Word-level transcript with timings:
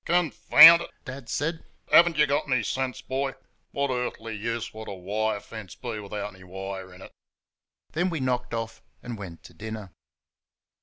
"Confound 0.03 0.81
it!" 0.81 0.89
Dad 1.05 1.29
said, 1.29 1.63
"have 1.91 2.09
n't 2.09 2.17
you 2.17 2.25
got 2.25 2.47
any 2.47 2.63
sense, 2.63 3.03
boy? 3.03 3.35
What 3.69 3.91
earthly 3.91 4.35
use 4.35 4.73
would 4.73 4.87
a 4.87 4.93
wire 4.95 5.39
fence 5.39 5.75
be 5.75 5.99
without 5.99 6.33
any 6.33 6.43
wire 6.43 6.91
in 6.91 7.03
it?" 7.03 7.11
Then 7.91 8.09
we 8.09 8.19
knocked 8.19 8.55
off 8.55 8.81
and 9.03 9.15
went 9.15 9.43
to 9.43 9.53
dinner. 9.53 9.91